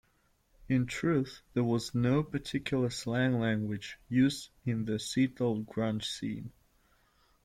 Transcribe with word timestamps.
In 0.67 0.87
truth, 0.87 1.43
there 1.53 1.63
was 1.63 1.93
no 1.93 2.23
particular 2.23 2.89
slang 2.89 3.37
language 3.39 3.99
used 4.09 4.49
in 4.65 4.83
the 4.85 4.97
Seattle 4.97 5.63
grunge 5.63 6.05
scene. 6.05 6.51